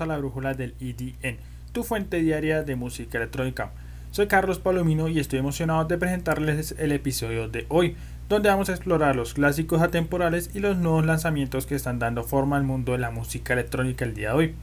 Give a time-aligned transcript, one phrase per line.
[0.00, 1.38] a la brújula del EDN,
[1.72, 3.72] tu fuente diaria de música electrónica.
[4.10, 7.96] Soy Carlos Palomino y estoy emocionado de presentarles el episodio de hoy,
[8.28, 12.56] donde vamos a explorar los clásicos atemporales y los nuevos lanzamientos que están dando forma
[12.56, 14.54] al mundo de la música electrónica el día de hoy.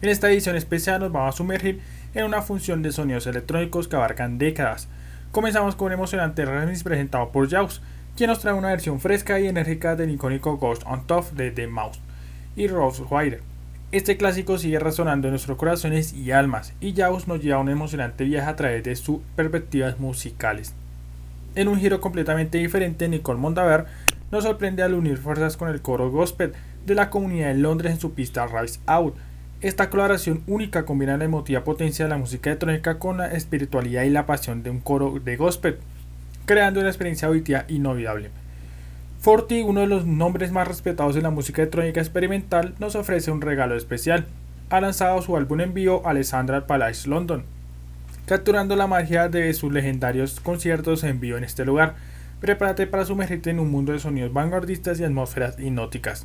[0.00, 1.80] En esta edición especial nos vamos a sumergir
[2.14, 4.88] en una función de sonidos electrónicos que abarcan décadas.
[5.32, 7.82] Comenzamos con un emocionante remix presentado por Jaws,
[8.16, 11.66] quien nos trae una versión fresca y enérgica del icónico Ghost on Top de The
[11.66, 12.00] Mouse
[12.56, 13.42] y Rose Wider.
[13.90, 17.70] Este clásico sigue resonando en nuestros corazones y almas, y Jaws nos lleva a un
[17.70, 20.74] emocionante viaje a través de sus perspectivas musicales.
[21.54, 23.86] En un giro completamente diferente, Nicole Mondaver
[24.30, 26.52] nos sorprende al unir fuerzas con el coro gospel
[26.84, 29.14] de la comunidad de Londres en su pista Rise Out.
[29.62, 34.10] Esta colaboración única combina la emotiva potencia de la música electrónica con la espiritualidad y
[34.10, 35.78] la pasión de un coro de gospel
[36.44, 38.30] creando una experiencia auditiva inolvidable.
[39.20, 43.40] Forti, uno de los nombres más respetados en la música electrónica experimental, nos ofrece un
[43.40, 44.26] regalo especial.
[44.70, 47.42] Ha lanzado su álbum en vivo Alessandra Palace London,
[48.26, 51.96] capturando la magia de sus legendarios conciertos en vivo en este lugar.
[52.40, 56.24] Prepárate para sumergirte en un mundo de sonidos vanguardistas y atmósferas hipnóticas.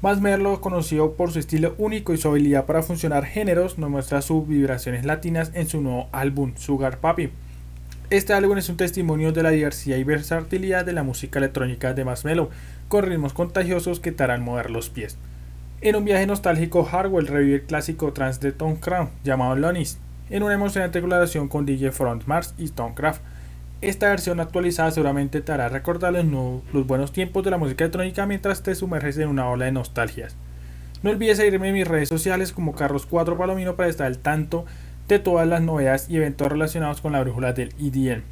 [0.00, 4.22] Más Merlo, conocido por su estilo único y su habilidad para funcionar géneros, nos muestra
[4.22, 7.30] sus vibraciones latinas en su nuevo álbum Sugar Papi.
[8.12, 12.04] Este álbum es un testimonio de la diversidad y versatilidad de la música electrónica de
[12.04, 12.50] Marshmello,
[12.88, 15.16] con ritmos contagiosos que te harán mover los pies.
[15.80, 19.96] En un viaje nostálgico, Hardwell revive el clásico trance de Tom Crown, llamado Lonis,
[20.28, 23.22] en una emocionante colaboración con DJ Front Mars y Stonecraft.
[23.80, 28.62] Esta versión actualizada seguramente te hará recordar los, buenos tiempos de la música electrónica mientras
[28.62, 30.36] te sumerges en una ola de nostalgias.
[31.02, 34.66] No olvides seguirme en mis redes sociales como Carlos4 Palomino para estar al tanto
[35.12, 38.22] de todas las novedades y eventos relacionados con la brújula del EDN.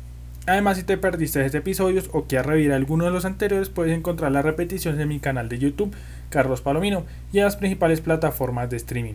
[0.47, 4.33] Además, si te perdiste este episodios o quieres revivir alguno de los anteriores, puedes encontrar
[4.33, 5.95] las repeticiones en mi canal de YouTube,
[6.31, 9.15] Carlos Palomino, y en las principales plataformas de streaming.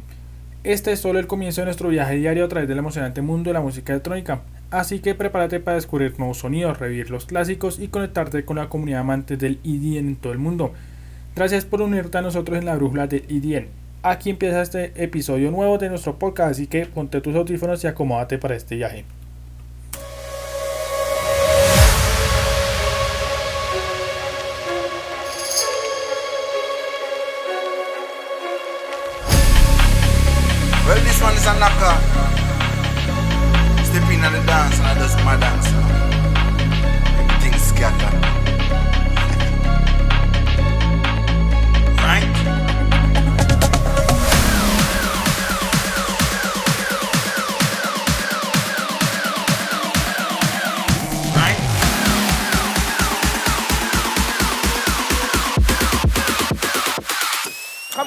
[0.63, 3.55] Este es solo el comienzo de nuestro viaje diario a través del emocionante mundo de
[3.55, 4.41] la música electrónica,
[4.71, 9.01] así que prepárate para descubrir nuevos sonidos, revivir los clásicos y conectarte con la comunidad
[9.01, 10.73] amante del EDN en todo el mundo.
[11.35, 15.77] Gracias por unirte a nosotros en la brújula del EDN aquí empieza este episodio nuevo
[15.77, 19.03] de nuestro podcast, así que ponte tus audífonos y acomódate para este viaje.
[30.85, 31.97] Well, this one is a knocker.
[33.85, 35.67] Stepping on the dance and I just my dance.
[37.17, 38.44] Everything scatter.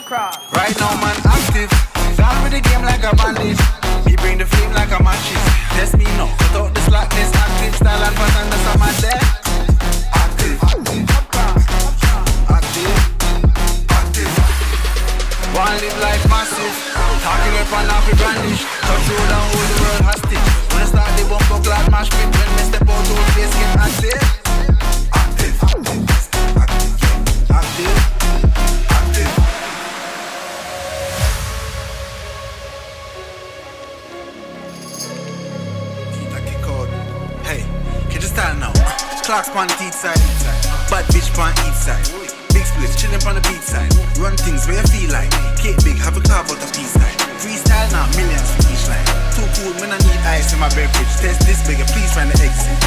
[0.08, 0.40] Cross.
[0.56, 1.68] Right now, man, active.
[2.16, 3.60] Down with the game like a bandit.
[4.08, 5.44] Me bring the flame like a matches.
[5.76, 6.32] Test me now.
[6.48, 7.28] Cut out the slackness.
[7.36, 8.48] Active style and pattern.
[8.48, 9.20] That's how my there.
[10.16, 10.56] Active.
[10.64, 11.04] Active.
[12.48, 12.96] Active.
[13.92, 14.32] Active.
[15.52, 16.72] One live life massive.
[17.20, 18.64] Talking up and the brandish.
[18.64, 20.48] Touch road and hold the world hostage.
[20.72, 22.37] I start the bumper clad mash pit.
[39.58, 40.14] Clocks on the each side,
[40.86, 42.06] bad bitch on each side.
[42.54, 43.90] Big splits chillin' on the beat side.
[44.14, 45.30] Run things where you feel like.
[45.58, 47.18] Cake big, have a carve out of peace side.
[47.42, 49.02] Freestyle now, millions for each line.
[49.34, 51.10] Too cool, when I need ice in my beverage.
[51.18, 52.78] Test this bigger, please find the exit.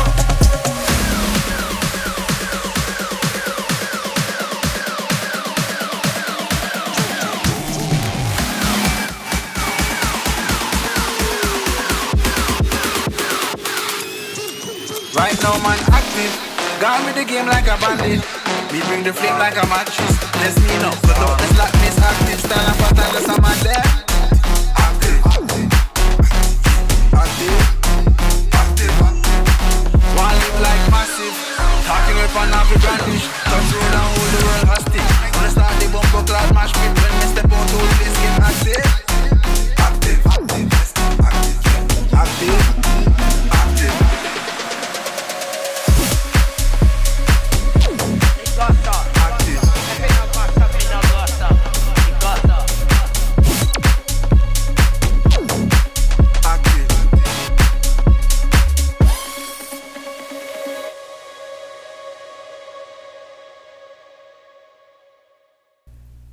[15.14, 16.51] Right now, man, active.
[16.82, 18.26] Gone with the game like a bandit.
[18.74, 20.18] Me bring the flame like a mattress.
[20.42, 20.90] Let's meet me know.
[20.90, 22.40] The darkness like this, acting.
[22.42, 23.86] Stand up and tell us I'm out there.
[31.86, 35.88] Talking with an every brandish Come road and hold the world hostage Wanna start the
[35.92, 37.01] bumper clad mash pit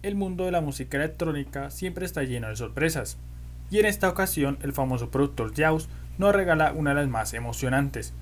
[0.03, 3.17] el mundo de la música electrónica siempre está lleno de sorpresas.
[3.71, 8.13] Y en esta ocasión, el famoso productor Jaws nos regala una de las más emocionantes.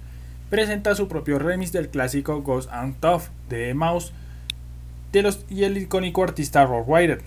[0.51, 4.13] Presenta su propio remix del clásico Ghost and Tough de Mouse
[5.13, 7.23] de los, y el icónico artista Rob Ryder.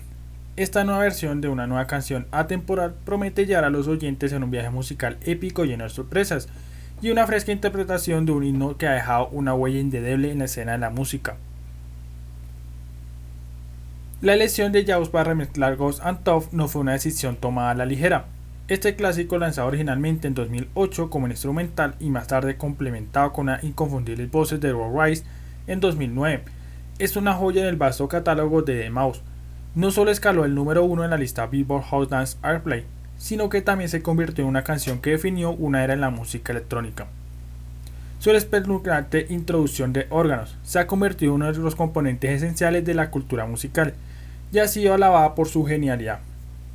[0.56, 4.50] Esta nueva versión de una nueva canción atemporal promete llevar a los oyentes en un
[4.50, 6.48] viaje musical épico lleno de sorpresas
[7.00, 10.44] y una fresca interpretación de un himno que ha dejado una huella indeleble en la
[10.46, 11.36] escena de la música.
[14.22, 17.74] La elección de Jaws para remezclar Ghost and Tough no fue una decisión tomada a
[17.74, 18.26] la ligera.
[18.68, 24.30] Este clásico lanzado originalmente en 2008 como instrumental y más tarde complementado con las inconfundibles
[24.30, 25.24] voces de Rob Rice
[25.66, 26.42] en 2009,
[26.98, 29.22] es una joya en el vasto catálogo de The Mouse.
[29.74, 32.84] No solo escaló el número uno en la lista Billboard House Dance Airplay,
[33.16, 36.52] sino que también se convirtió en una canción que definió una era en la música
[36.52, 37.06] electrónica.
[38.18, 42.92] Su espeluznante introducción de órganos se ha convertido en uno de los componentes esenciales de
[42.92, 43.94] la cultura musical
[44.52, 46.20] y ha sido alabada por su genialidad.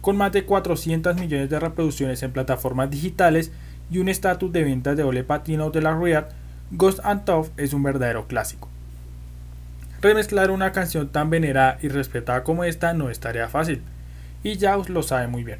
[0.01, 3.51] Con más de 400 millones de reproducciones en plataformas digitales
[3.89, 6.25] y un estatus de ventas de doble patino de la Riot,
[6.71, 8.69] Ghost and Tough es un verdadero clásico.
[10.01, 13.81] Remezclar una canción tan venerada y respetada como esta no es tarea fácil,
[14.43, 15.59] y Jaws lo sabe muy bien.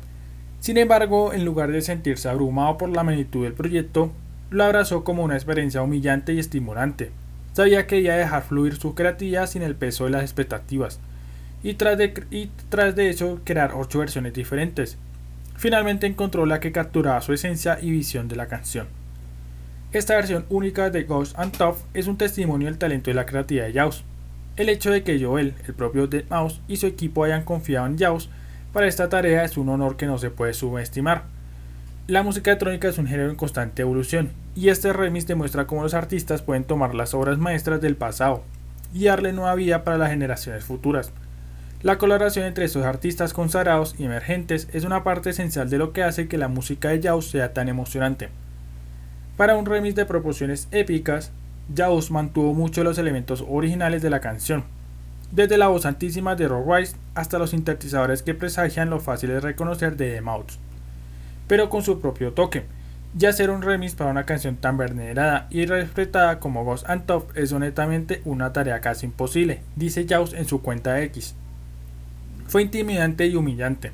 [0.60, 4.12] Sin embargo, en lugar de sentirse abrumado por la magnitud del proyecto,
[4.50, 7.12] lo abrazó como una experiencia humillante y estimulante.
[7.54, 11.00] Sabía que debía dejar fluir su creatividad sin el peso de las expectativas,
[11.66, 15.00] y tras de, y tras de eso crear ocho versiones diferentes.
[15.58, 18.86] Finalmente encontró la que capturaba su esencia y visión de la canción.
[19.92, 23.66] Esta versión única de Ghost and Tough es un testimonio del talento y la creatividad
[23.66, 24.04] de Jaws.
[24.58, 27.98] El hecho de que Joel, el propio Dead Mouse y su equipo hayan confiado en
[27.98, 28.30] Jaws
[28.72, 31.24] para esta tarea es un honor que no se puede subestimar.
[32.06, 35.96] La música electrónica es un género en constante evolución, y este remix demuestra cómo los
[35.96, 38.44] artistas pueden tomar las obras maestras del pasado
[38.94, 41.12] y darle nueva vida para las generaciones futuras.
[41.86, 46.02] La colaboración entre estos artistas consagrados y emergentes es una parte esencial de lo que
[46.02, 48.30] hace que la música de Jaws sea tan emocionante.
[49.38, 51.32] Para un remix de proporciones épicas,
[51.78, 54.64] Jaws mantuvo muchos de los elementos originales de la canción,
[55.32, 59.40] desde la voz santísima de Rob Rice hasta los sintetizadores que presagian lo fácil de
[59.40, 60.58] reconocer de The Mouse,
[61.48, 62.66] pero con su propio toque.
[63.14, 67.30] Ya hacer un remix para una canción tan venerada y respetada como Ghost and Top
[67.38, 71.36] es honestamente una tarea casi imposible, dice Jaws en su cuenta X.
[72.48, 73.92] Fue intimidante y humillante,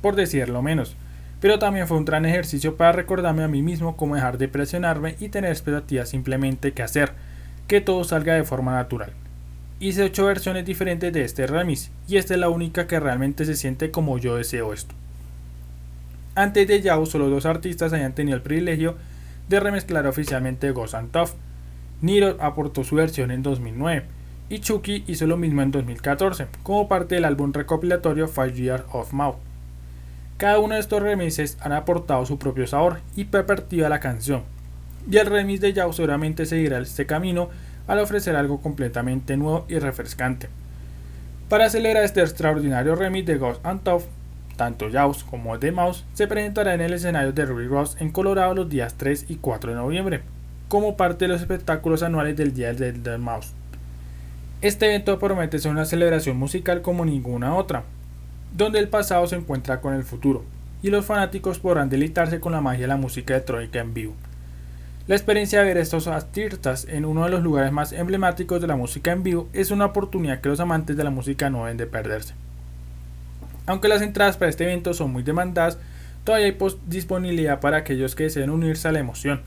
[0.00, 0.96] por decirlo menos,
[1.40, 5.16] pero también fue un gran ejercicio para recordarme a mí mismo cómo dejar de presionarme
[5.20, 7.12] y tener expectativas simplemente que hacer,
[7.66, 9.12] que todo salga de forma natural.
[9.78, 13.56] Hice ocho versiones diferentes de este remix y esta es la única que realmente se
[13.56, 14.94] siente como yo deseo esto.
[16.34, 18.96] Antes de Yao, solo dos artistas habían tenido el privilegio
[19.48, 21.30] de remezclar oficialmente Ghost and Tough.
[22.02, 24.19] Niro aportó su versión en 2009
[24.50, 29.12] y Chucky hizo lo mismo en 2014, como parte del álbum recopilatorio Five Years of
[29.12, 29.36] Mouth.
[30.36, 34.42] Cada uno de estos remixes han aportado su propio sabor y perspectiva a la canción,
[35.08, 37.48] y el remix de Yao seguramente seguirá este camino
[37.86, 40.48] al ofrecer algo completamente nuevo y refrescante.
[41.48, 44.02] Para celebrar este extraordinario remix de Ghost and Tough,
[44.56, 48.54] tanto Jaws como The Mouse se presentará en el escenario de Ruby Ross en Colorado
[48.54, 50.22] los días 3 y 4 de noviembre,
[50.68, 53.54] como parte de los espectáculos anuales del Día del The Mouse.
[54.62, 57.84] Este evento promete ser una celebración musical como ninguna otra,
[58.54, 60.44] donde el pasado se encuentra con el futuro,
[60.82, 64.12] y los fanáticos podrán deleitarse con la magia de la música electrónica en vivo.
[65.06, 68.76] La experiencia de ver estos artistas en uno de los lugares más emblemáticos de la
[68.76, 71.86] música en vivo es una oportunidad que los amantes de la música no deben de
[71.86, 72.34] perderse.
[73.64, 75.78] Aunque las entradas para este evento son muy demandadas,
[76.22, 79.40] todavía hay disponibilidad para aquellos que deseen unirse a la emoción.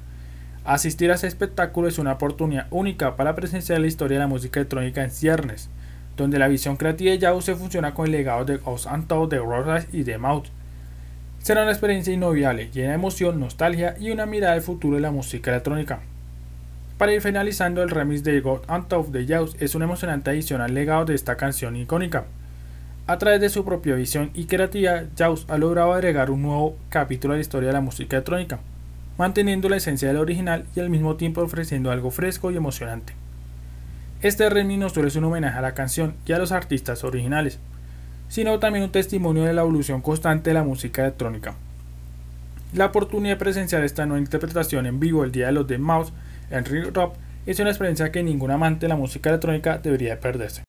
[0.66, 4.62] Asistir a este espectáculo es una oportunidad única para presenciar la historia de la música
[4.62, 5.70] electrónica en ciernes,
[6.16, 9.40] donde la visión creativa de Yahoo se funciona con el legado de Os Anto, de
[9.40, 10.46] Rosas y de Mouth.
[11.40, 15.12] Será una experiencia inolvidable, llena de emoción, nostalgia y una mirada al futuro de la
[15.12, 16.00] música electrónica.
[16.98, 20.74] Para ir finalizando, el remix de God Untold de Jaws es una emocionante adición al
[20.74, 22.24] legado de esta canción icónica.
[23.06, 27.34] A través de su propia visión y creatividad, Jaws ha logrado agregar un nuevo capítulo
[27.34, 28.60] a la historia de la música electrónica
[29.18, 33.14] manteniendo la esencia del original y al mismo tiempo ofreciendo algo fresco y emocionante.
[34.22, 37.60] Este remix no solo es un homenaje a la canción y a los artistas originales,
[38.30, 41.56] sino también un testimonio de la evolución constante de la música electrónica.
[42.74, 46.14] La oportunidad de presenciar esta nueva interpretación en vivo el día de los de Mouse
[46.50, 47.16] en Ring Rock
[47.46, 50.64] es una experiencia que ningún amante de la música electrónica debería perderse.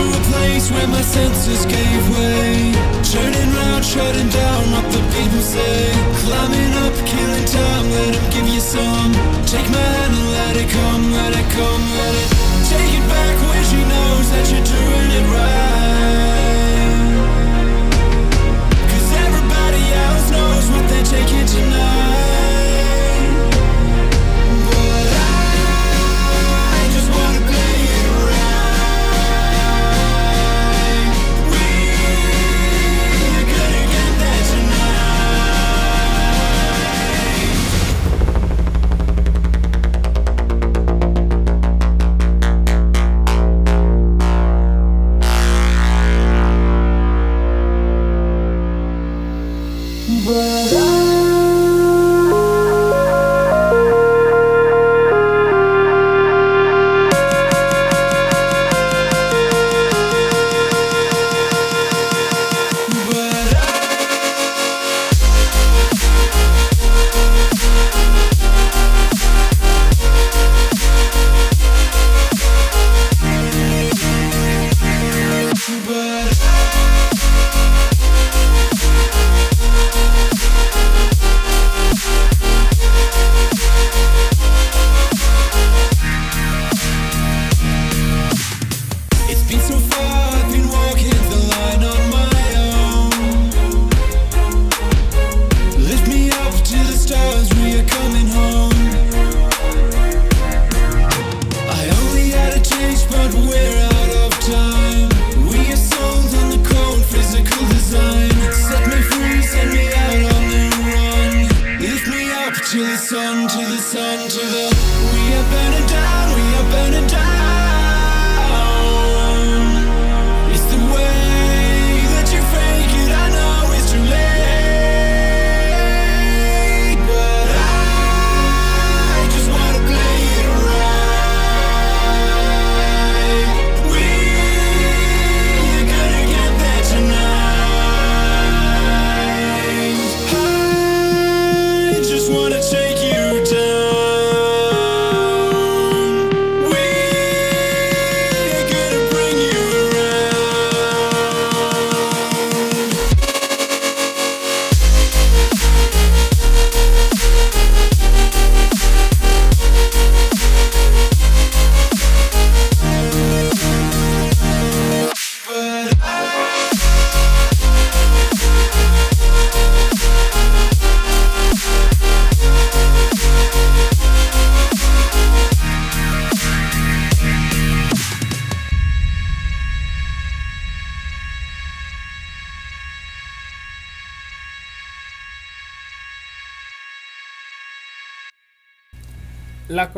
[0.00, 2.72] to a place where my senses gave way.
[3.12, 5.92] Turning round, shutting down what the people say.
[6.22, 9.09] Climbing up, killing time, let them give you some.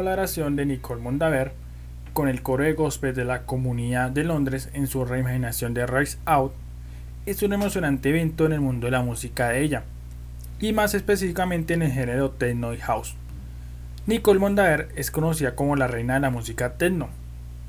[0.02, 1.52] Colaboración de Nicole Mondaver
[2.12, 6.18] con el coro de gospel de la Comunidad de Londres en su reimaginación de Rise
[6.24, 6.52] Out
[7.24, 9.84] es un emocionante evento en el mundo de la música de ella,
[10.58, 13.14] y más específicamente en el género techno y house.
[14.08, 17.08] Nicole Mondaver es conocida como la reina de la música techno.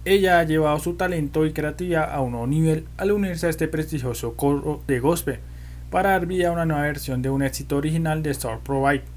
[0.04, 3.68] Ella ha llevado su talento y creatividad a un nuevo nivel al unirse a este
[3.68, 5.38] prestigioso coro de gospel
[5.92, 9.13] para dar vida a una nueva versión de un éxito original de Star Provide.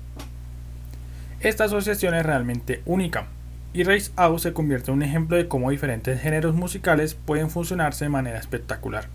[1.40, 3.26] Esta asociación es realmente única,
[3.74, 8.06] y Race Out se convierte en un ejemplo de cómo diferentes géneros musicales pueden funcionarse
[8.06, 9.08] de manera espectacular.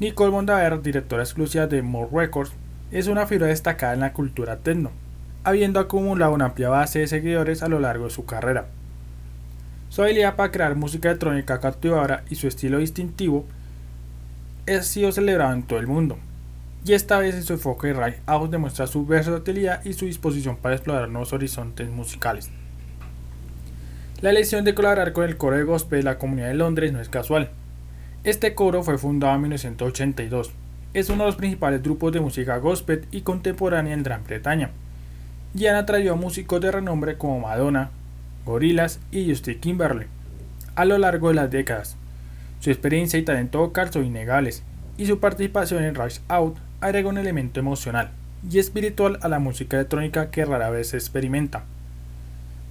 [0.00, 2.52] Nicole Mondaver, directora exclusiva de More Records,
[2.90, 4.92] es una figura destacada en la cultura techno,
[5.44, 8.68] habiendo acumulado una amplia base de seguidores a lo largo de su carrera.
[9.90, 13.44] Su habilidad para crear música electrónica cautivadora y su estilo distintivo
[14.66, 16.18] ha sido celebrado en todo el mundo,
[16.86, 20.76] y esta vez en su enfoque Rise Out demuestra su versatilidad y su disposición para
[20.76, 22.48] explorar nuevos horizontes musicales.
[24.20, 27.00] La elección de colaborar con el coro de gospel de la Comunidad de Londres no
[27.00, 27.50] es casual.
[28.22, 30.52] Este coro fue fundado en 1982.
[30.94, 34.70] Es uno de los principales grupos de música gospel y contemporánea en Gran Bretaña.
[35.54, 37.90] Y han atraído a músicos de renombre como Madonna,
[38.44, 40.06] Gorillaz y Justin Kimberley
[40.76, 41.96] a lo largo de las décadas.
[42.60, 44.62] Su experiencia y talento vocal son innegables,
[44.98, 48.10] y su participación en Rise Out agrega un elemento emocional
[48.50, 51.64] y espiritual a la música electrónica que rara vez se experimenta.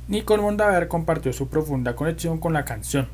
[0.08, 3.08] Nicole Mondaver compartió su profunda conexión con la canción,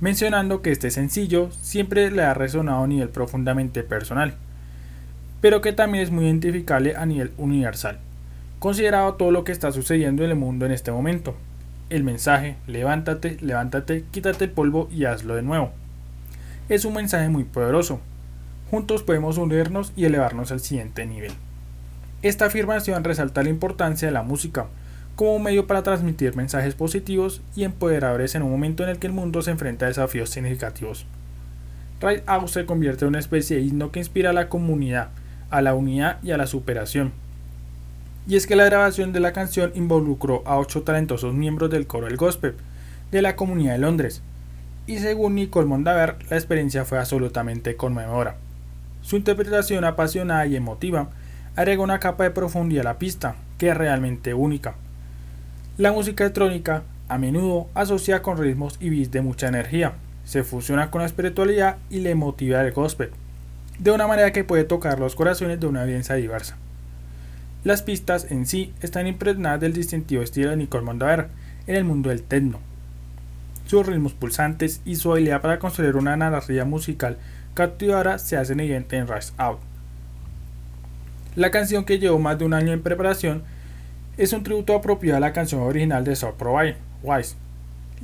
[0.00, 4.34] mencionando que este sencillo siempre le ha resonado a nivel profundamente personal,
[5.40, 7.98] pero que también es muy identificable a nivel universal,
[8.58, 11.34] considerado todo lo que está sucediendo en el mundo en este momento.
[11.88, 15.72] El mensaje, levántate, levántate, quítate el polvo y hazlo de nuevo.
[16.68, 18.00] Es un mensaje muy poderoso.
[18.70, 21.32] Juntos podemos unirnos y elevarnos al siguiente nivel.
[22.22, 24.66] Esta afirmación resalta la importancia de la música
[25.16, 29.08] como un medio para transmitir mensajes positivos y empoderadores en un momento en el que
[29.08, 31.04] el mundo se enfrenta a desafíos significativos.
[32.00, 35.08] Ride Out se convierte en una especie de himno que inspira a la comunidad,
[35.50, 37.12] a la unidad y a la superación.
[38.28, 42.06] Y es que la grabación de la canción involucró a ocho talentosos miembros del coro
[42.06, 42.54] del gospel
[43.10, 44.22] de la comunidad de Londres,
[44.86, 48.36] y según Nicole Mondaver, la experiencia fue absolutamente conmovedora.
[49.02, 51.10] Su interpretación apasionada y emotiva
[51.56, 54.74] agrega una capa de profundidad a la pista, que es realmente única.
[55.78, 60.92] La música electrónica a menudo asocia con ritmos y beats de mucha energía, se fusiona
[60.92, 63.10] con la espiritualidad y la emotividad del gospel,
[63.80, 66.56] de una manera que puede tocar los corazones de una audiencia diversa.
[67.64, 71.26] Las pistas en sí están impregnadas del distintivo estilo de Nicole Mondaver
[71.66, 72.60] en el mundo del techno.
[73.66, 77.18] Sus ritmos pulsantes y su habilidad para construir una narrativa musical
[77.54, 79.60] captivadora se hacen evidente en Rise Out.
[81.36, 83.42] La canción que llevó más de un año en preparación
[84.16, 86.34] es un tributo apropiado a la canción original de Soul
[87.02, 87.36] Wise.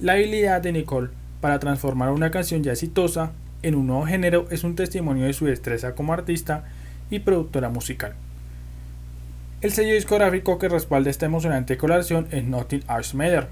[0.01, 3.33] La habilidad de Nicole para transformar una canción ya exitosa
[3.63, 6.65] en un nuevo género es un testimonio de su destreza como artista
[7.11, 8.15] y productora musical.
[9.61, 13.49] El sello discográfico que respalda esta emocionante colaboración es Nothing Else Matter,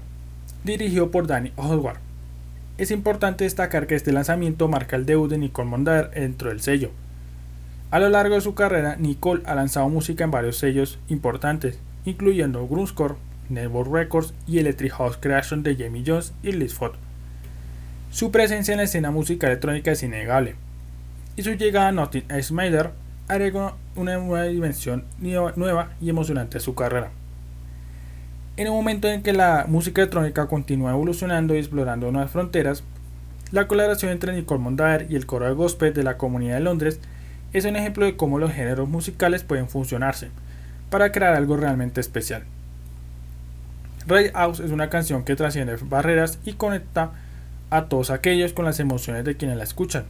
[0.63, 2.04] dirigido por Danny Oswald.
[2.77, 6.91] Es importante destacar que este lanzamiento marca el debut de Nicole Mondaver dentro del sello.
[7.89, 12.67] A lo largo de su carrera, Nicole ha lanzado música en varios sellos importantes, incluyendo
[12.67, 13.15] Grunzcore,
[13.47, 16.95] Network Records y Electric House Creation de Jamie Jones y Liz Ford.
[18.11, 20.55] Su presencia en la escena música electrónica es innegable,
[21.37, 22.91] y su llegada a Nothing Matter
[23.29, 27.11] agregó una nueva dimensión nueva y emocionante a su carrera.
[28.57, 32.83] En un momento en que la música electrónica continúa evolucionando y explorando nuevas fronteras,
[33.51, 37.01] la colaboración entre Nicole Mondaer y el coro de gospel de la Comunidad de Londres
[37.51, 40.29] es un ejemplo de cómo los géneros musicales pueden funcionarse
[40.89, 42.43] para crear algo realmente especial.
[44.07, 47.11] Ray House es una canción que trasciende barreras y conecta
[47.71, 50.05] a todos aquellos con las emociones de quienes la escuchan.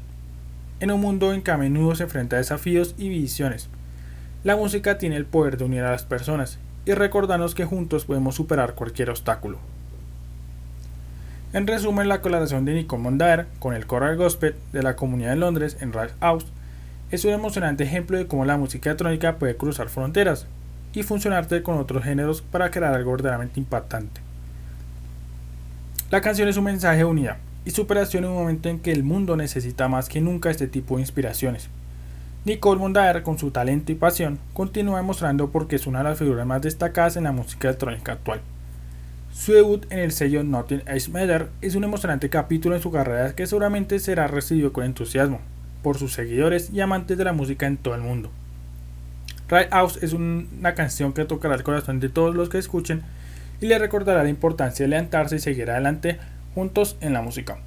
[0.80, 3.70] En un mundo en que a menudo se enfrenta a desafíos y visiones,
[4.44, 8.36] la música tiene el poder de unir a las personas y recordarnos que juntos podemos
[8.36, 9.58] superar cualquier obstáculo.
[11.54, 15.38] En resumen, la colaboración de Nicole Mondaer con el de gospel de la Comunidad de
[15.38, 16.46] Londres en Rise House
[17.12, 20.48] es un emocionante ejemplo de cómo la música electrónica puede cruzar fronteras
[20.94, 24.22] y funcionarte con otros géneros para crear algo verdaderamente impactante.
[26.12, 29.04] La canción es un mensaje de unidad y superación en un momento en que el
[29.04, 31.70] mundo necesita más que nunca este tipo de inspiraciones.
[32.46, 36.20] Nicole Mondaer, con su talento y pasión, continúa demostrando por qué es una de las
[36.20, 38.40] figuras más destacadas en la música electrónica actual.
[39.34, 43.34] Su debut en el sello Nothing Else Matter es un emocionante capítulo en su carrera
[43.34, 45.42] que seguramente será recibido con entusiasmo
[45.82, 48.30] por sus seguidores y amantes de la música en todo el mundo.
[49.50, 53.02] Ride House es una canción que tocará el corazón de todos los que escuchen
[53.60, 56.20] y le recordará la importancia de levantarse y seguir adelante
[56.54, 57.58] juntos en la música.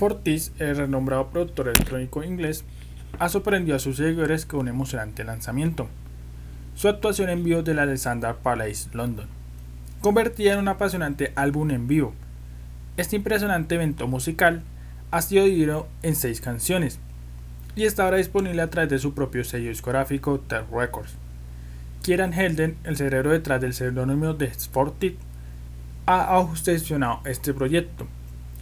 [0.00, 2.64] Fortis, el renombrado productor electrónico inglés,
[3.18, 5.88] ha sorprendido a sus seguidores con un emocionante lanzamiento.
[6.74, 9.26] Su actuación en vivo de la Alexander Palace, London,
[10.00, 12.14] convertida en un apasionante álbum en vivo.
[12.96, 14.62] Este impresionante evento musical
[15.10, 16.98] ha sido dividido en seis canciones
[17.76, 21.12] y está ahora disponible a través de su propio sello discográfico Tell Records.
[22.00, 25.18] Kieran Helden, el cerebro detrás del seudónimo de Fortit,
[26.06, 28.06] ha obsesionado este proyecto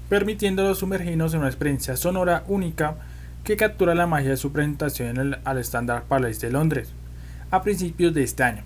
[0.09, 2.97] permitiéndolo sumergirnos en una experiencia sonora única
[3.45, 6.93] que captura la magia de su presentación en el Alexander Palace de Londres
[7.51, 8.63] a principios de este año.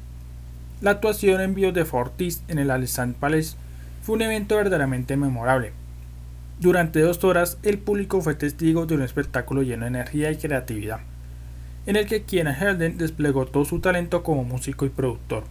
[0.81, 3.57] La actuación en vivo de Fortis en el Alexander Palace
[4.03, 5.73] fue un evento verdaderamente memorable.
[6.59, 11.01] Durante dos horas el público fue testigo de un espectáculo lleno de energía y creatividad,
[11.87, 15.45] en el que Kieran Helden desplegó todo su talento como músico y productor.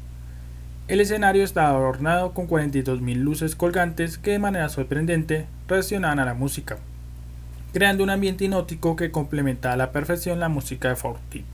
[0.88, 6.34] El escenario estaba adornado con 42.000 luces colgantes que de manera sorprendente reaccionaban a la
[6.34, 6.80] música,
[7.72, 11.46] creando un ambiente hipnótico que complementaba a la perfección la música de Forti.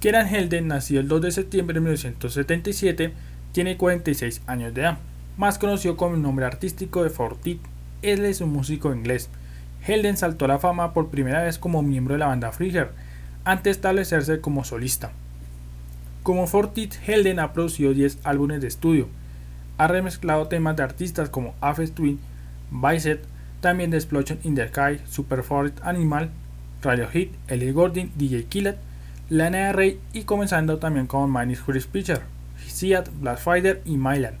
[0.00, 3.12] Kieran Helden nació el 2 de septiembre de 1977,
[3.52, 4.98] tiene 46 años de edad,
[5.36, 7.60] más conocido como el nombre artístico de Forti.
[8.02, 9.28] Él es un músico inglés.
[9.86, 12.92] Helden saltó a la fama por primera vez como miembro de la banda Frigger,
[13.44, 15.10] antes de establecerse como solista.
[16.22, 19.08] Como Fortit, Helden ha producido 10 álbumes de estudio.
[19.78, 22.20] Ha remezclado temas de artistas como Aphex Twin,
[22.70, 23.24] Bicep,
[23.62, 26.30] también de Explosion in the Sky, Super Forest Animal,
[26.82, 28.76] Radio Hit, Ellie Gordon, DJ Killed,
[29.30, 32.20] Lana Rey y comenzando también con Minus Chris Pitcher,
[32.66, 34.34] Seat, Blackfighter y Mylan.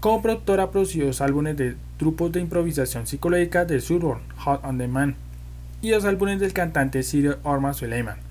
[0.00, 4.76] Como productor ha producido dos álbumes de grupos de improvisación psicológica de Surborn, Hot on
[4.76, 5.16] the Man,
[5.80, 8.27] y dos álbumes del cantante sirio Orman Suleiman.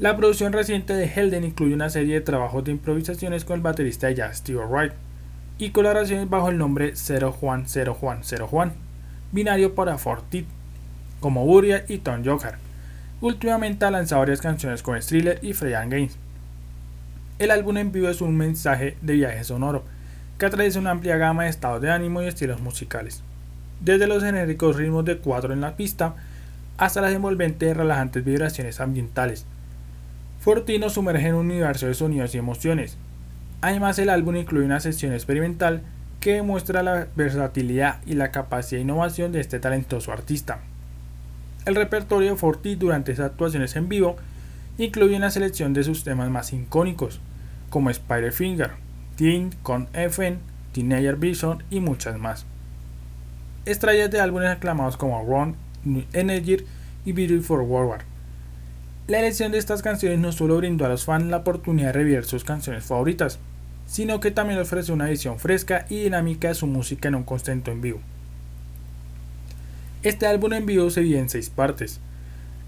[0.00, 4.08] La producción reciente de Helden incluye una serie de trabajos de improvisaciones con el baterista
[4.08, 4.92] de jazz Steve Wright
[5.56, 8.72] y colaboraciones bajo el nombre 0 Juan 0 Juan 0 Juan,
[9.30, 10.46] binario para Fortit.
[11.20, 12.56] como Buria y Tom Joker.
[13.20, 16.16] Últimamente ha lanzado varias canciones con Thriller y Freyan Games.
[17.38, 19.84] El álbum en vivo es un mensaje de viaje sonoro,
[20.38, 23.22] que atraviesa una amplia gama de estados de ánimo y estilos musicales.
[23.80, 26.16] Desde los genéricos ritmos de cuatro en la pista,
[26.78, 29.46] hasta las envolventes y relajantes vibraciones ambientales.
[30.44, 32.98] Fortino sumerge en un universo de sonidos y emociones.
[33.62, 35.80] Además, el álbum incluye una sesión experimental
[36.20, 40.60] que demuestra la versatilidad y la capacidad de innovación de este talentoso artista.
[41.64, 44.16] El repertorio de Forti durante esas actuaciones en vivo
[44.76, 47.20] incluye una selección de sus temas más icónicos,
[47.70, 48.72] como Spiderfinger,
[49.16, 50.40] Teen con FN,
[50.72, 52.44] Teenager Vision y muchas más.
[53.64, 55.56] Extraídas de álbumes aclamados como Run,
[56.12, 56.66] Energy
[57.06, 58.13] y Beautiful World.
[59.06, 62.24] La elección de estas canciones no solo brindó a los fans la oportunidad de revivir
[62.24, 63.38] sus canciones favoritas,
[63.86, 67.70] sino que también ofrece una visión fresca y dinámica de su música en un constante
[67.70, 68.00] en vivo.
[70.02, 72.00] Este álbum en vivo se divide en seis partes,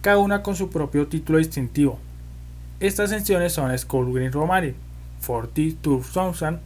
[0.02, 1.98] cada una con su propio título distintivo.
[2.80, 4.30] Estas secciones son Skull Green
[5.20, 6.60] Forty Tour Thousand,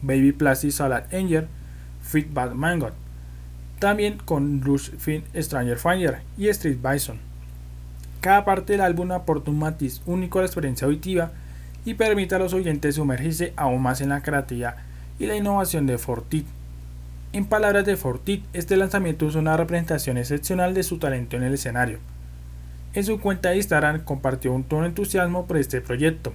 [0.00, 1.48] Baby Plastic Salad Angel,
[2.30, 2.90] Bad Mango,
[3.80, 7.27] también con Rush Fin Stranger Fire y Street Bison.
[8.20, 11.32] Cada parte del álbum aporta un matiz único a la experiencia auditiva
[11.84, 14.76] y permite a los oyentes sumergirse aún más en la creatividad
[15.18, 16.46] y la innovación de Fortit.
[17.32, 21.54] En palabras de Fortit, este lanzamiento es una representación excepcional de su talento en el
[21.54, 21.98] escenario.
[22.94, 26.32] En su cuenta de Instagram compartió un tono de entusiasmo por este proyecto.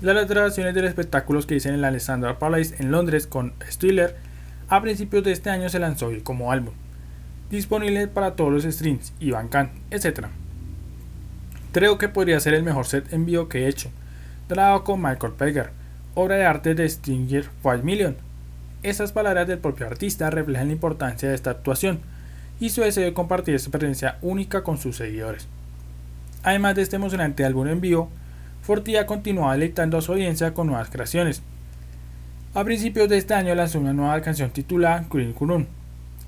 [0.00, 4.16] Las grabaciones del espectáculo que dicen en el Alexandra Palace en Londres con Stiller
[4.68, 6.74] a principios de este año se lanzó como álbum,
[7.50, 10.26] disponible para todos los streams y Bandcamp, etc.
[11.72, 13.90] Creo que podría ser el mejor set en vivo que he hecho,
[14.46, 15.70] grabado con Michael Peger,
[16.14, 18.14] obra de arte de Stinger 5 Million.
[18.82, 22.00] Esas palabras del propio artista reflejan la importancia de esta actuación
[22.60, 25.48] y su deseo de compartir esta experiencia única con sus seguidores.
[26.42, 28.10] Además de este emocionante álbum en vivo,
[28.60, 31.42] Fortía continúa deleitando a su audiencia con nuevas creaciones.
[32.52, 35.66] A principios de este año lanzó una nueva canción titulada Green Kurun,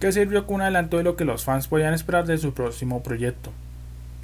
[0.00, 3.02] que sirvió como un adelanto de lo que los fans podían esperar de su próximo
[3.02, 3.52] proyecto.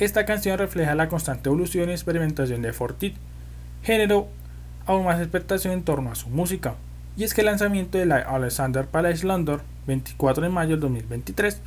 [0.00, 3.16] Esta canción refleja la constante evolución y experimentación de Fortit,
[3.82, 4.28] generó
[4.86, 6.76] aún más expectación en torno a su música,
[7.18, 11.60] y es que el lanzamiento de la Alexander Palace London, 24 de mayo del 2023,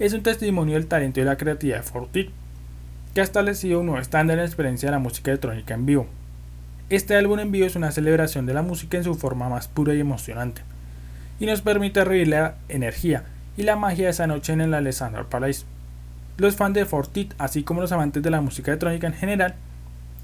[0.00, 2.30] es un testimonio del talento y la creatividad de Fortit,
[3.14, 6.08] que ha establecido un nuevo estándar en la experiencia de la música electrónica en vivo.
[6.90, 9.94] Este álbum en vivo es una celebración de la música en su forma más pura
[9.94, 10.62] y emocionante,
[11.38, 13.22] y nos permite revivir la energía
[13.56, 15.64] y la magia de esa noche en el Alexander Palace.
[16.38, 19.56] Los fans de Fortit, así como los amantes de la música electrónica en general,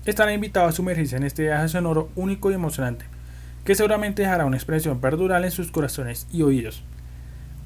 [0.05, 3.05] están invitados a sumergirse en este viaje sonoro único y emocionante,
[3.65, 6.85] que seguramente dejará una expresión perdural en sus corazones y oídos.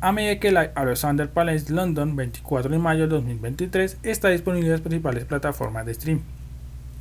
[0.01, 4.73] A medida que la Alexander Palace London 24 de mayo de 2023 está disponible en
[4.73, 6.23] las principales plataformas de stream.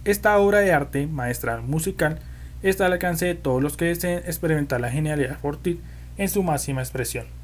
[0.03, 2.19] Esta obra de arte maestral musical
[2.61, 5.79] está al alcance de todos los que deseen experimentar la genialidad de Fortit
[6.17, 7.36] en su máxima expresión.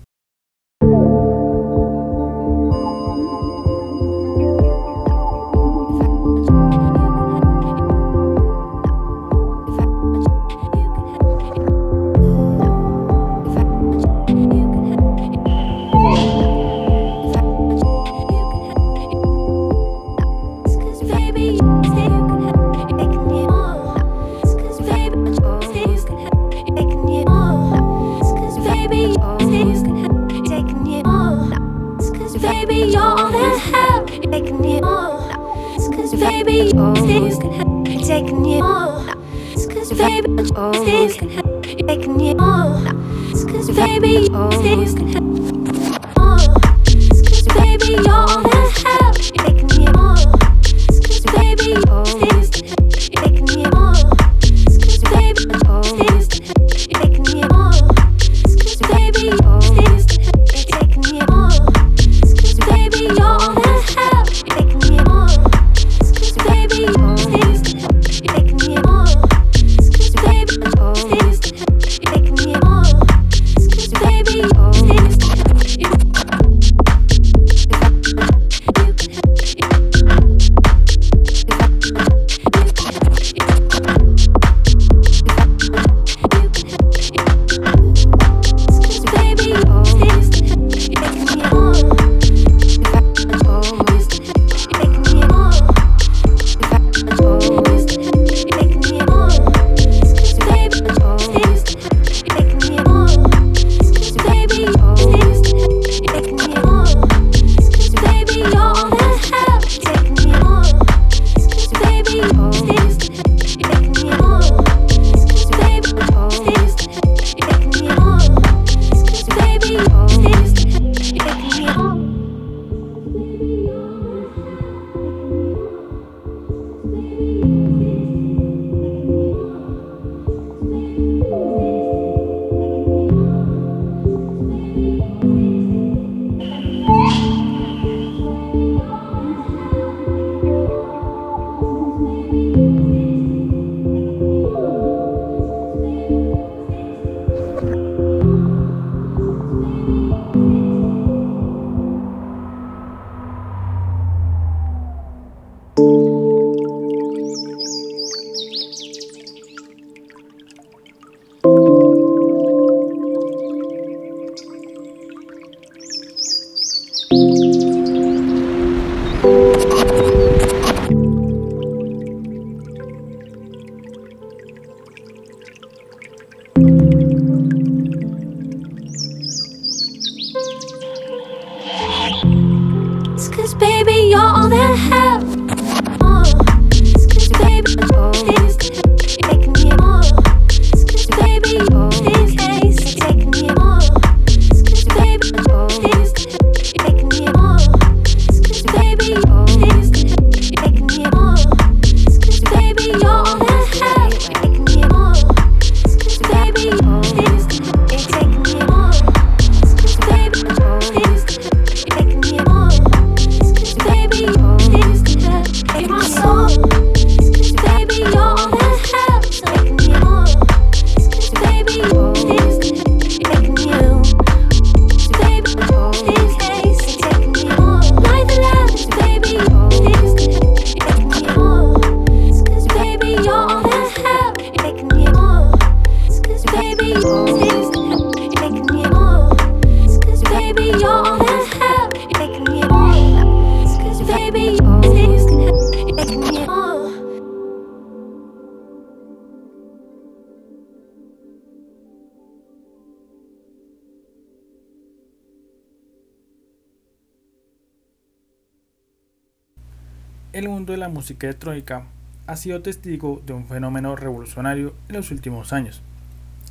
[260.34, 261.84] El mundo de la música electrónica
[262.25, 265.84] ha sido testigo de un fenómeno revolucionario en los últimos años.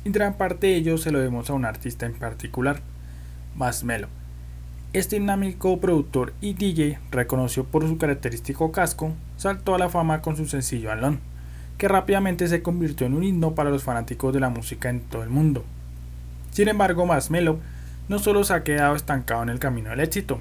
[0.05, 2.79] Y gran parte de ello se lo debemos a un artista en particular,
[3.57, 4.07] Masmelo.
[4.93, 10.37] Este dinámico productor y DJ, reconocido por su característico casco, saltó a la fama con
[10.37, 11.19] su sencillo Alone,
[11.77, 15.23] que rápidamente se convirtió en un himno para los fanáticos de la música en todo
[15.23, 15.65] el mundo.
[16.51, 17.59] Sin embargo, Masmelo
[18.07, 20.39] no solo se ha quedado estancado en el camino del éxito,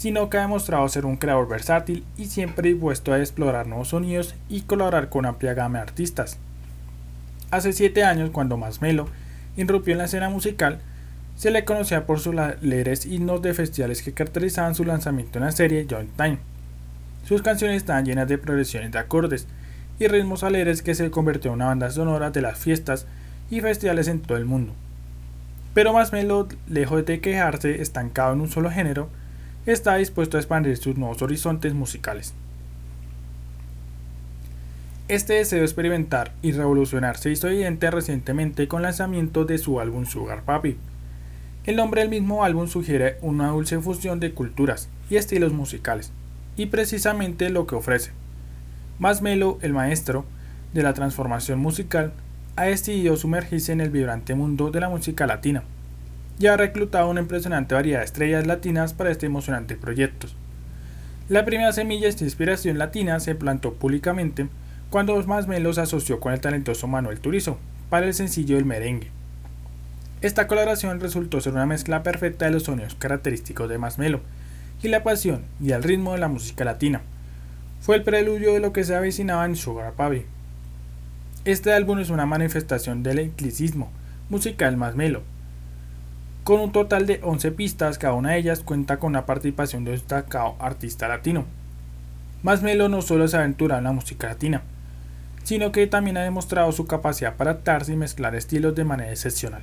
[0.00, 4.34] sino que ha demostrado ser un creador versátil y siempre dispuesto a explorar nuevos sonidos
[4.48, 6.38] y colaborar con amplia gama de artistas.
[7.50, 9.08] Hace 7 años, cuando Masmelo
[9.58, 10.80] irrumpió en la escena musical,
[11.36, 15.52] se le conocía por sus alegres himnos de festivales que caracterizaban su lanzamiento en la
[15.52, 16.38] serie Joint Time.
[17.26, 19.48] Sus canciones estaban llenas de progresiones de acordes
[19.98, 23.06] y ritmos alegres que se convirtió en una banda sonora de las fiestas
[23.50, 24.72] y festivales en todo el mundo.
[25.74, 29.10] Pero Masmelo, lejos de quejarse estancado en un solo género,
[29.72, 32.34] está dispuesto a expandir sus nuevos horizontes musicales.
[35.08, 39.80] Este deseo de experimentar y revolucionar se hizo evidente recientemente con el lanzamiento de su
[39.80, 40.76] álbum Sugar Papi.
[41.64, 46.12] El nombre del mismo álbum sugiere una dulce fusión de culturas y estilos musicales,
[46.56, 48.12] y precisamente lo que ofrece.
[48.98, 50.24] Masmelo, el maestro
[50.74, 52.12] de la transformación musical,
[52.56, 55.64] ha decidido sumergirse en el vibrante mundo de la música latina
[56.40, 60.26] y ha reclutado una impresionante variedad de estrellas latinas para este emocionante proyecto.
[61.28, 64.48] La primera semilla de inspiración latina se plantó públicamente
[64.88, 67.58] cuando Masmelo se asoció con el talentoso Manuel Turizo
[67.90, 69.10] para el sencillo del merengue.
[70.22, 74.20] Esta colaboración resultó ser una mezcla perfecta de los sonidos característicos de Masmelo
[74.82, 77.02] y la pasión y el ritmo de la música latina.
[77.82, 80.22] Fue el preludio de lo que se avecinaba en Sugar Papi.
[81.44, 83.90] Este álbum es una manifestación del eclecticismo
[84.30, 85.22] musical Masmelo,
[86.50, 89.92] con un total de 11 pistas, cada una de ellas cuenta con la participación de
[89.92, 91.44] un destacado artista latino.
[92.42, 94.62] Masmelo no solo se aventura en la música latina,
[95.44, 99.62] sino que también ha demostrado su capacidad para adaptarse y mezclar estilos de manera excepcional.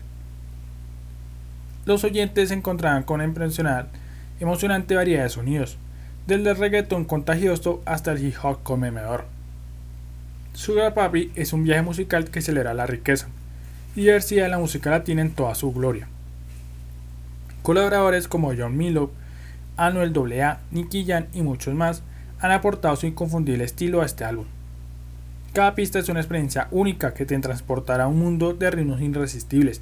[1.84, 4.00] Los oyentes se encontrarán con impresionante,
[4.40, 5.78] emocionante variedad de sonidos,
[6.26, 9.26] desde el reggaeton contagioso hasta el hip hop conmovedor.
[10.54, 13.28] Sugar Papi es un viaje musical que celebra la riqueza
[13.94, 16.08] y diversidad de la música latina en toda su gloria.
[17.68, 19.12] Colaboradores como John Milo,
[19.76, 22.02] Anuel AA, Nicky Jam y muchos más
[22.40, 24.46] han aportado su inconfundible estilo a este álbum.
[25.52, 29.82] Cada pista es una experiencia única que te transportará a un mundo de ritmos irresistibles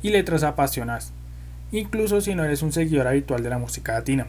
[0.00, 1.12] y letras apasionadas,
[1.72, 4.28] incluso si no eres un seguidor habitual de la música latina.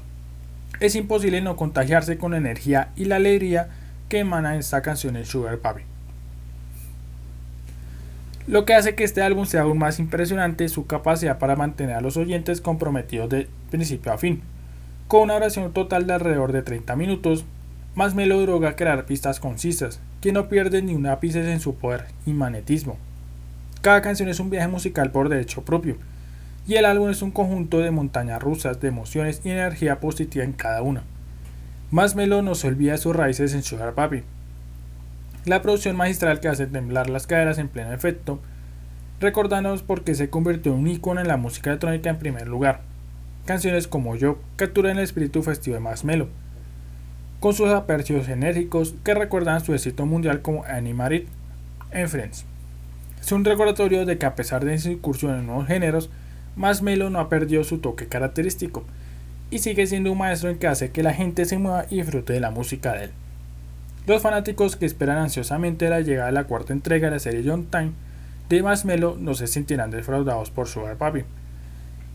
[0.82, 3.70] Es imposible no contagiarse con la energía y la alegría
[4.10, 5.84] que emana esta canción en Sugar Papi.
[8.48, 11.96] Lo que hace que este álbum sea aún más impresionante es su capacidad para mantener
[11.96, 14.42] a los oyentes comprometidos de principio a fin.
[15.08, 17.46] Con una oración total de alrededor de 30 minutos,
[17.94, 21.76] más me lo droga crear pistas concisas, que no pierden ni un ápice en su
[21.76, 22.98] poder y magnetismo.
[23.82, 25.98] Cada canción es un viaje musical por derecho propio,
[26.68, 30.54] y el álbum es un conjunto de montañas rusas de emociones y energía positiva en
[30.54, 31.04] cada una.
[31.92, 34.24] Más Melo no se olvida de sus raíces en Sugar Papi,
[35.46, 38.39] la producción magistral que hace temblar las caderas en pleno efecto,
[39.20, 42.82] recordándonos por qué se convirtió en un icono en la música electrónica en primer lugar.
[43.46, 46.28] Canciones como Yo capturan el espíritu festivo de Masmelo,
[47.39, 51.28] con sus apercios enérgicos que recuerdan su éxito mundial como Animarit
[51.92, 52.46] en Friends.
[53.20, 56.12] Es un recordatorio de que a pesar de su incursión en nuevos géneros,
[56.56, 58.84] Masmelo no ha perdido su toque característico
[59.50, 62.34] y sigue siendo un maestro en que hace que la gente se mueva y disfrute
[62.34, 63.12] de la música de él.
[64.08, 67.66] Los fanáticos que esperan ansiosamente la llegada de la cuarta entrega de la serie John
[67.66, 67.91] Time
[68.49, 71.22] de Marshmello no se sentirán defraudados por Sugar Papi.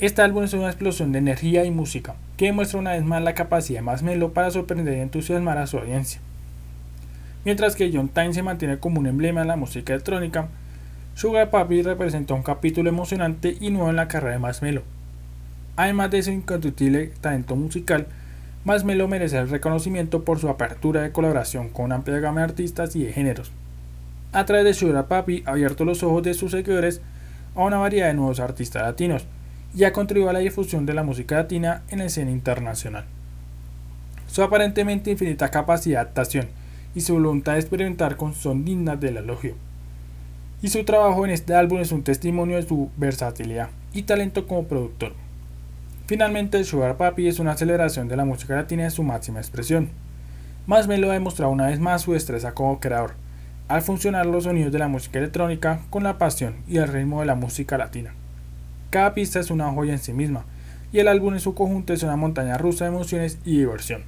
[0.00, 3.34] Este álbum es una explosión de energía y música que demuestra una vez más la
[3.34, 6.20] capacidad de Marshmello para sorprender y entusiasmar a su audiencia.
[7.44, 10.48] Mientras que John Time se mantiene como un emblema de la música electrónica,
[11.14, 14.82] Sugar Papi representa un capítulo emocionante y nuevo en la carrera de Marshmello.
[15.76, 18.08] Además de su inconstituible talento musical,
[18.66, 22.96] Marshmello merece el reconocimiento por su apertura de colaboración con una amplia gama de artistas
[22.96, 23.52] y de géneros.
[24.32, 27.00] A través de Sugar Papi ha abierto los ojos de sus seguidores
[27.54, 29.24] a una variedad de nuevos artistas latinos
[29.72, 33.04] y ha contribuido a la difusión de la música latina en la escena internacional.
[34.26, 36.48] Su aparentemente infinita capacidad de adaptación
[36.96, 39.54] y su voluntad de experimentar con son dignas del elogio.
[40.60, 44.64] Y su trabajo en este álbum es un testimonio de su versatilidad y talento como
[44.64, 45.12] productor.
[46.06, 49.88] Finalmente, Sugar Papi es una celebración de la música latina en su máxima expresión.
[50.64, 53.14] Más me lo ha demostrado una vez más su destreza como creador,
[53.66, 57.26] al funcionar los sonidos de la música electrónica con la pasión y el ritmo de
[57.26, 58.14] la música latina.
[58.90, 60.44] Cada pista es una joya en sí misma,
[60.92, 64.04] y el álbum en su conjunto es una montaña rusa de emociones y diversión.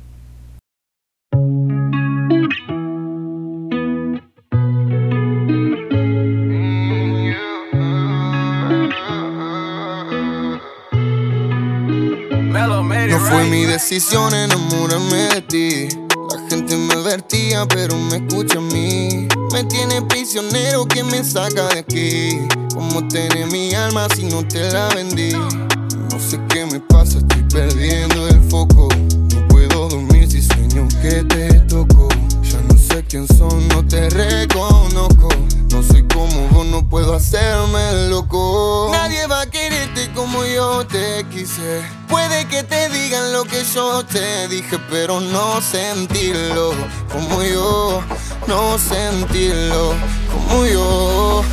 [13.29, 15.89] Fue mi decisión enamorarme de ti.
[16.31, 19.29] La gente me advertía, pero me escucha a mí.
[19.53, 22.39] Me tiene prisionero que me saca de aquí.
[22.75, 25.33] ¿Cómo tener mi alma si no te la vendí?
[25.33, 28.89] No sé qué me pasa, estoy perdiendo el foco.
[29.35, 32.09] No puedo dormir si sueño que te toco.
[32.43, 35.29] Ya no sé quién son, no te reconozco.
[35.71, 38.89] No soy como vos, no puedo hacerme loco.
[38.93, 41.98] Nadie va a quererte como yo te quise.
[42.09, 46.73] Puede que te digan lo que yo te dije, pero no sentirlo
[47.13, 48.03] como yo.
[48.47, 49.95] No sentirlo
[50.33, 51.45] como yo.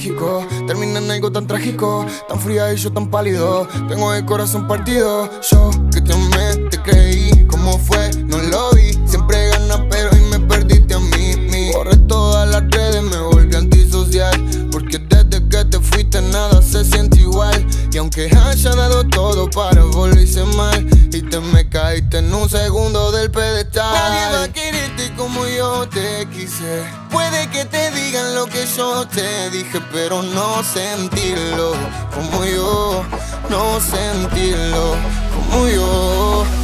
[0.00, 3.68] Mágico termina en algo tan trágico, tan fría y yo tan pálido.
[3.86, 5.28] Tengo el corazón partido.
[5.50, 7.46] Yo que te amé, te creí.
[7.46, 8.10] ¿Cómo fue?
[8.24, 8.98] No lo vi.
[9.04, 11.36] Siempre ganas, pero hoy me perdiste a mí.
[11.36, 11.70] mí.
[11.74, 14.32] Borré todas las redes, me volví antisocial.
[14.72, 17.66] Porque desde que te fuiste nada se siente igual.
[17.92, 23.12] Y aunque haya dado todo para volverse mal, y te me caíste en un segundo
[23.12, 23.92] del pedestal.
[23.92, 26.99] Nadie va a quererte como yo te quise.
[27.10, 31.72] Puede que te digan lo que yo te dije, pero no sentirlo
[32.14, 33.04] como yo.
[33.48, 34.94] No sentirlo
[35.34, 36.59] como yo.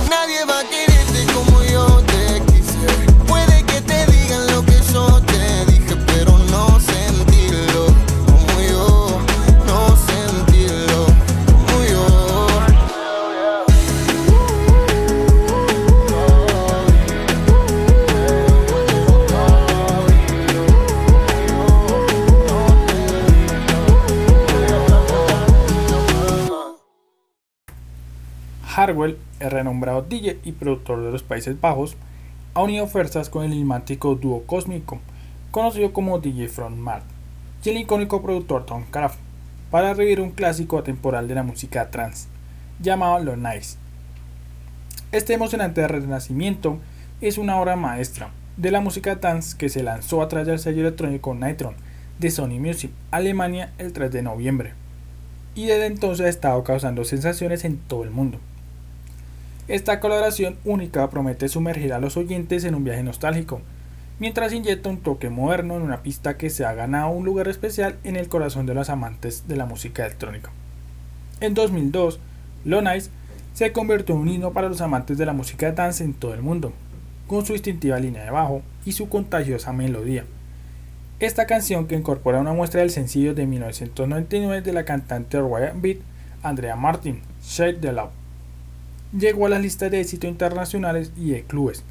[29.57, 31.97] Renombrado DJ y productor de los Países Bajos,
[32.55, 35.01] ha unido fuerzas con el enigmático dúo cósmico,
[35.51, 37.05] conocido como DJ From Mars,
[37.65, 39.19] y el icónico productor Tom Craft,
[39.71, 42.29] para revivir un clásico atemporal de la música trance,
[42.81, 43.77] llamado Lo Nice.
[45.13, 46.79] Este emocionante renacimiento
[47.21, 50.81] es una obra maestra de la música trance que se lanzó a través del sello
[50.83, 51.75] electrónico Nitron
[52.19, 54.73] de Sony Music, Alemania, el 3 de noviembre,
[55.55, 58.39] y desde entonces ha estado causando sensaciones en todo el mundo.
[59.69, 63.61] Esta colaboración única promete sumergir a los oyentes en un viaje nostálgico,
[64.21, 67.97] mientras inyecta un toque moderno en una pista que se ha ganado un lugar especial
[68.05, 70.53] en el corazón de los amantes de la música electrónica.
[71.41, 72.21] En 2002,
[72.65, 73.11] Lo Nice
[73.55, 76.43] se convirtió en un himno para los amantes de la música dance en todo el
[76.43, 76.73] mundo,
[77.27, 80.27] con su distintiva línea de bajo y su contagiosa melodía.
[81.19, 85.99] Esta canción, que incorpora una muestra del sencillo de 1999 de la cantante Royal Beat,
[86.45, 88.11] Andrea Martin, Shake the Love,
[89.13, 91.85] llegó a las listas de éxito internacionales y de clubes,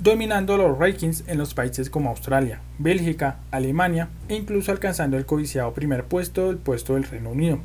[0.00, 5.72] dominando los rankings en los países como Australia, Bélgica, Alemania e incluso alcanzando el codiciado
[5.74, 7.60] primer puesto del puesto del Reino Unido.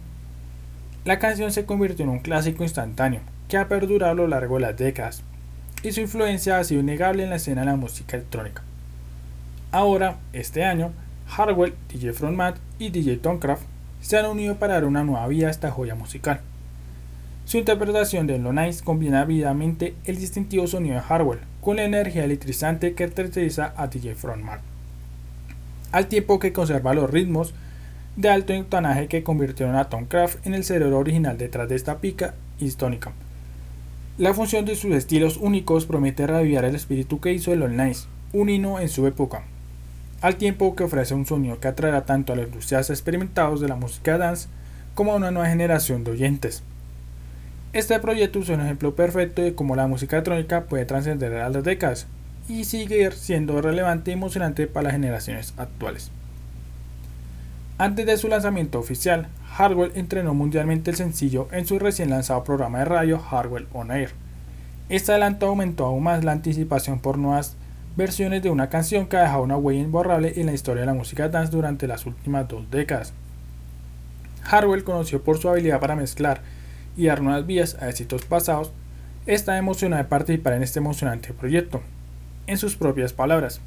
[1.05, 4.61] La canción se convirtió en un clásico instantáneo que ha perdurado a lo largo de
[4.61, 5.24] las décadas.
[5.84, 8.63] y su influencia ha sido innegable en la escena de la música electrónica.
[9.69, 10.93] Ahora, este año,
[11.28, 13.63] Hardwell, DJ Frontmat y DJ Tomcraft
[13.99, 16.39] se han unido para dar una nueva vida a esta joya musical.
[17.45, 22.23] Su interpretación de Lo Nice combina vividamente el distintivo sonido de Hardwell con la energía
[22.23, 24.61] electrizante que caracteriza a DJ Frontmat,
[25.91, 27.53] al tiempo que conserva los ritmos
[28.15, 32.33] de alto entonaje que convirtieron a Tomcraft en el cerebro original detrás de esta pica
[32.59, 33.11] histónica.
[34.17, 38.07] La función de sus estilos únicos promete revivir el espíritu que hizo el All Nice,
[38.31, 39.43] un hino en su época,
[40.21, 43.75] al tiempo que ofrece un sonido que atraerá tanto a los entusiastas experimentados de la
[43.75, 44.47] música dance
[44.95, 46.63] como a una nueva generación de oyentes.
[47.74, 51.63] Este proyecto es un ejemplo perfecto de cómo la música electrónica puede trascender a las
[51.63, 52.05] décadas
[52.47, 56.11] y seguir siendo relevante y emocionante para las generaciones actuales.
[57.80, 62.78] Antes de su lanzamiento oficial, Hardwell entrenó mundialmente el sencillo en su recién lanzado programa
[62.78, 64.11] de radio Hardwell On Air.
[64.89, 67.55] Este adelanto aumentó aún más la anticipación por nuevas
[67.97, 70.93] versiones de una canción que ha dejado una huella imborrable en la historia de la
[70.93, 73.13] música dance durante las últimas dos décadas.
[74.43, 76.41] Harwell, conocido por su habilidad para mezclar
[76.95, 78.71] y dar nuevas vías a éxitos pasados,
[79.25, 81.81] está emocionado de participar en este emocionante proyecto.
[82.47, 83.61] En sus propias palabras,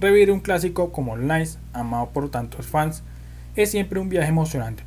[0.00, 3.02] revivir un clásico como Nice, amado por tantos fans,
[3.56, 4.82] es siempre un viaje emocionante.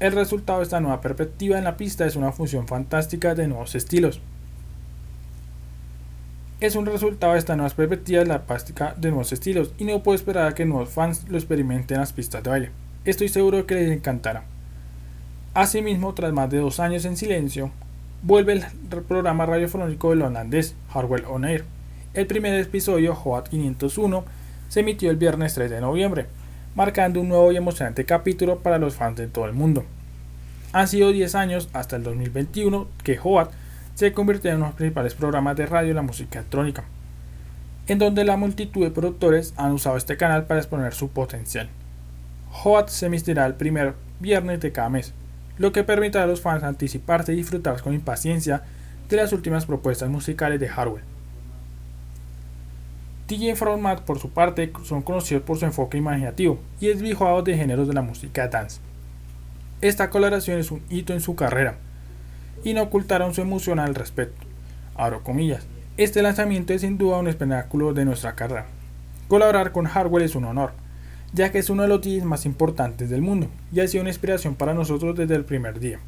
[0.00, 3.74] El resultado de esta nueva perspectiva en la pista es una fusión fantástica de nuevos
[3.74, 4.20] estilos,
[6.60, 10.14] es un resultado de esta nueva perspectiva la plástica de nuevos estilos y no puedo
[10.14, 12.70] esperar a que nuevos fans lo experimenten en las pistas de baile.
[13.06, 14.44] Estoy seguro que les encantará.
[15.52, 17.72] Asimismo, tras más de dos años en silencio,
[18.22, 18.64] vuelve el
[19.02, 21.64] programa radiofónico del holandés Hardwell On Air.
[22.14, 24.24] El primer episodio, Hot 501,
[24.68, 26.26] se emitió el viernes 3 de noviembre,
[26.76, 29.84] marcando un nuevo y emocionante capítulo para los fans de todo el mundo.
[30.72, 33.50] Han sido 10 años hasta el 2021 que Hot
[33.94, 36.84] se convirtió en uno de los principales programas de radio de la música electrónica,
[37.88, 41.68] en donde la multitud de productores han usado este canal para exponer su potencial.
[42.50, 45.12] Hot se emitirá el primer viernes de cada mes,
[45.60, 48.62] lo que permitirá a los fans anticiparse y disfrutar con impaciencia
[49.10, 51.04] de las últimas propuestas musicales de Hardware.
[53.28, 57.86] DJ Format, por su parte, son conocidos por su enfoque imaginativo y desvijuados de géneros
[57.86, 58.80] de la música dance.
[59.82, 61.76] Esta colaboración es un hito en su carrera,
[62.64, 64.46] y no ocultaron su emoción al respecto.
[64.94, 65.66] Abro comillas.
[65.98, 68.64] Este lanzamiento es sin duda un espectáculo de nuestra carrera.
[69.28, 70.72] Colaborar con Hardware es un honor,
[71.32, 74.10] ya que es uno de los DJs más importantes del mundo y ha sido una
[74.10, 76.00] inspiración para nosotros desde el primer día.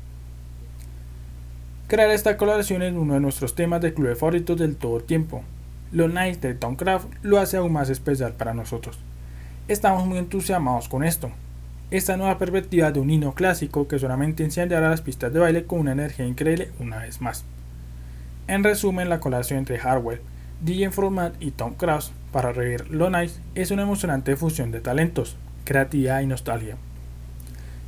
[1.87, 5.43] Crear esta colaboración es uno de nuestros temas de club favoritos del todo tiempo.
[5.93, 8.99] Lo nice de Tomcraft lo hace aún más especial para nosotros.
[9.69, 11.31] Estamos muy entusiasmados con esto,
[11.91, 15.81] esta nueva perspectiva de un hino clásico que solamente encenderá las pistas de baile con
[15.81, 17.45] una energía increíble una vez más.
[18.49, 20.21] En resumen, la colaboración entre Hardwell,
[20.63, 25.37] DJ Format y Tom Krause para revivir Lo Nice es una emocionante fusión de talentos,
[25.65, 26.77] creatividad y nostalgia.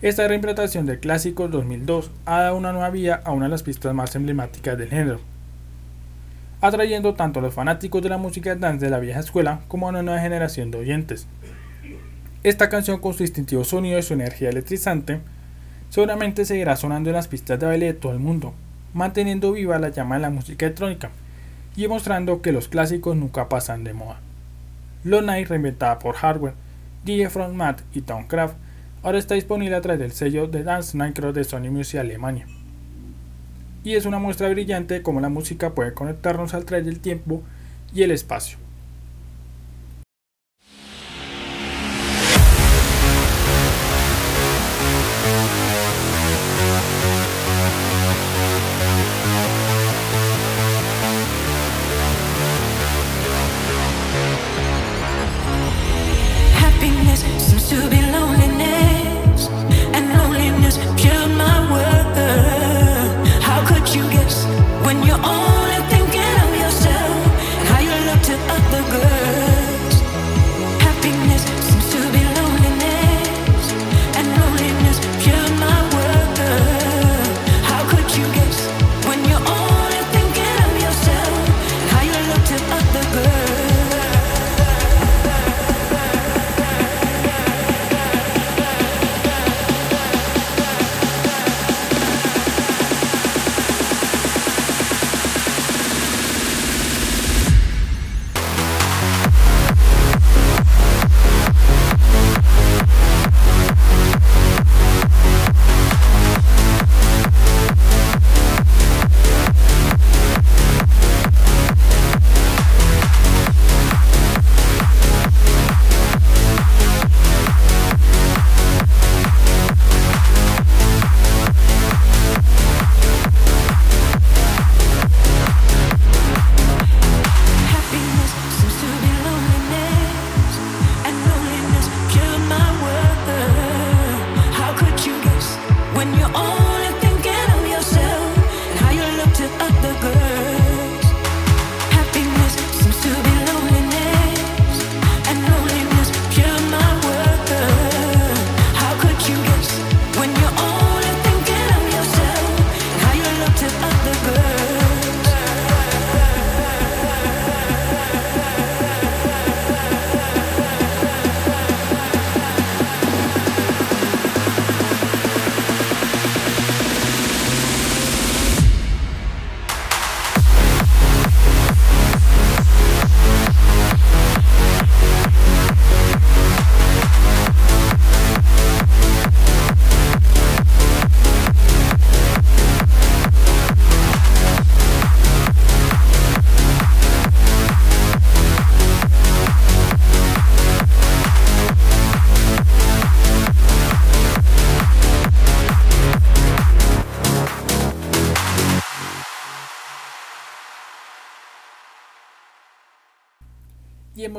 [0.03, 3.95] Esta reinterpretación del clásico 2002 ha dado una nueva vía a una de las pistas
[3.95, 5.20] más emblemáticas del género,
[6.61, 9.90] atrayendo tanto a los fanáticos de la música dance de la vieja escuela como a
[9.90, 11.26] una nueva generación de oyentes.
[12.42, 15.20] Esta canción con su distintivo sonido y su energía electrizante
[15.88, 18.53] seguramente seguirá sonando en las pistas de baile de todo el mundo,
[18.92, 21.11] manteniendo viva la llama de la música electrónica
[21.76, 24.20] y demostrando que los clásicos nunca pasan de moda.
[25.05, 26.55] Lo Night, reinventada por Hardware,
[27.05, 28.57] DJ Front Matt y Towncraft,
[29.02, 32.46] ahora está disponible a través del sello de Dance Nightcross de Sony Music Alemania.
[33.84, 37.42] Y es una muestra brillante de cómo la música puede conectarnos al través del tiempo
[37.94, 38.63] y el espacio.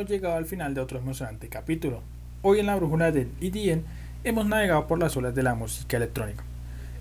[0.05, 2.03] Hemos llegado al final de otro emocionante capítulo.
[2.43, 3.83] Hoy en la brújula del EDN
[4.23, 6.43] hemos navegado por las olas de la música electrónica,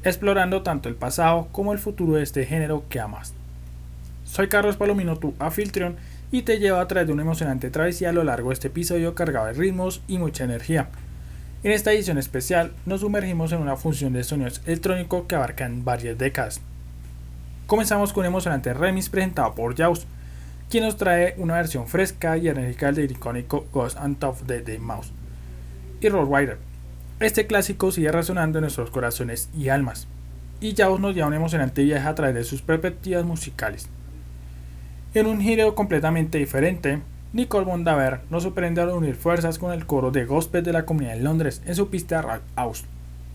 [0.05, 3.34] explorando tanto el pasado como el futuro de este género que amas.
[4.24, 5.96] Soy Carlos Palomino, tu anfitrión,
[6.32, 9.14] y te llevo a través de una emocionante travesía a lo largo de este episodio
[9.14, 10.88] cargado de ritmos y mucha energía.
[11.62, 16.16] En esta edición especial nos sumergimos en una función de sonidos electrónicos que abarcan varias
[16.16, 16.62] décadas.
[17.66, 20.07] Comenzamos con un emocionante remix presentado por Jaws,
[20.74, 24.80] quien nos trae una versión fresca y enérgica del icónico Ghost and Top de The
[24.80, 25.12] Mouse
[26.00, 26.58] y Rollrider.
[27.20, 30.08] Este clásico sigue resonando en nuestros corazones y almas,
[30.60, 33.88] y Jaws nos lleva un emocionante viaje a través de sus perspectivas musicales.
[35.14, 37.02] En un giro completamente diferente,
[37.32, 41.14] Nicole Mondaver nos sorprende al unir fuerzas con el coro de gospel de la comunidad
[41.14, 42.82] de Londres en su pista Rock House.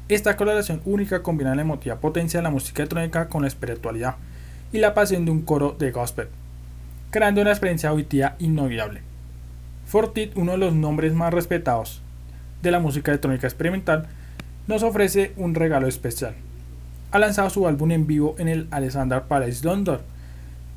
[0.09, 4.17] Esta colaboración única combina la emotiva potencia de la música electrónica con la espiritualidad
[4.73, 6.27] y la pasión de un coro de gospel,
[7.11, 9.01] creando una experiencia auditiva inolvidable.
[9.85, 12.01] Fortit, uno de los nombres más respetados
[12.61, 14.07] de la música electrónica experimental,
[14.67, 16.35] nos ofrece un regalo especial.
[17.11, 20.01] Ha lanzado su álbum en vivo en el Alexander Palace London,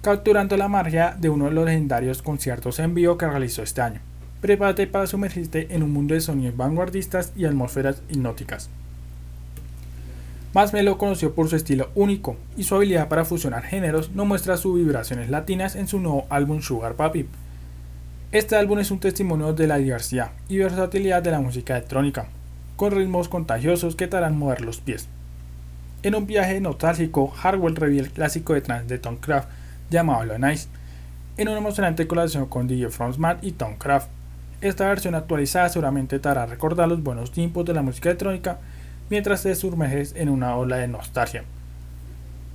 [0.00, 4.00] capturando la magia de uno de los legendarios conciertos en vivo que realizó este año.
[4.40, 8.70] Prepárate para sumergirte en un mundo de sonidos vanguardistas y atmósferas hipnóticas.
[10.54, 14.58] Más lo conoció por su estilo único y su habilidad para fusionar géneros, no muestra
[14.58, 17.26] sus vibraciones latinas en su nuevo álbum Sugar Papi.
[18.32, 22.26] Este álbum es un testimonio de la diversidad y versatilidad de la música electrónica,
[22.76, 25.08] con ritmos contagiosos que te harán mover los pies.
[26.02, 29.48] En un viaje nostálgico, Hardwell revive el clásico de trance de Tom Craft
[29.88, 30.68] llamado Lo Nice,
[31.38, 34.10] en una emocionante colaboración con DJ From Smart y Tom Craft.
[34.60, 38.58] Esta versión actualizada seguramente te hará recordar los buenos tiempos de la música electrónica
[39.12, 41.44] mientras te sumerges en una ola de nostalgia.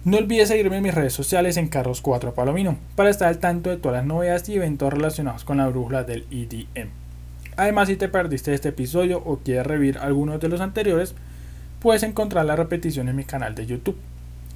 [0.06, 3.78] No olvides seguirme en mis redes sociales en Carlos4 Palomino para estar al tanto de
[3.78, 6.90] todas las novedades y eventos relacionados con la brújula del EDM.
[7.58, 11.14] Además, si te perdiste este episodio o quieres revivir algunos de los anteriores,
[11.80, 13.98] puedes encontrar la repetición en mi canal de YouTube,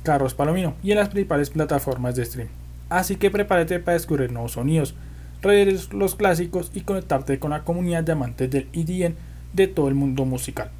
[0.02, 2.48] Carlos Palomino, y en las principales plataformas de stream.
[2.90, 4.96] Así que prepárate para descubrir nuevos sonidos,
[5.44, 9.14] revivir los clásicos y conectarte con la comunidad de amantes del EDM
[9.54, 10.72] de todo el mundo musical.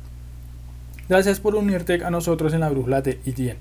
[1.12, 3.58] Gracias por unirte a nosotros en la brújula de EDM.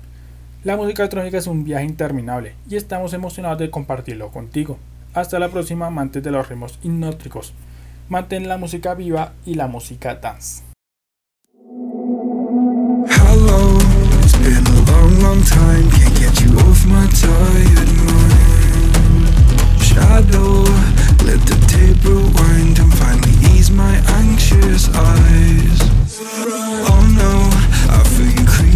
[0.63, 4.77] La música electrónica es un viaje interminable y estamos emocionados de compartirlo contigo.
[5.13, 7.51] Hasta la próxima, amantes de los ritmos hipnóticos.
[8.07, 10.63] Mantén la música viva y la música dance.
[19.81, 20.63] Shadow,
[21.25, 26.00] let the tape rewind and finally ease my anxious eyes.
[26.23, 27.49] Oh no,
[27.91, 28.70] I feel you creeping